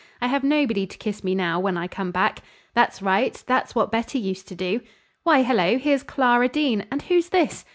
[0.19, 2.41] I have nobody to kiss me now, when I come back.
[2.73, 3.35] That's right.
[3.45, 4.81] That's what Betty used to do.
[5.21, 5.77] Why, hello!
[5.77, 7.65] here's Clara Dean, and who's this?